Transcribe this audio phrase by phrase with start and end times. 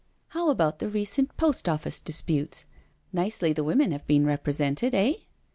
[0.29, 2.65] "How about the recent Post Office disputes?
[3.13, 5.13] Nicely the women have been represented, eh?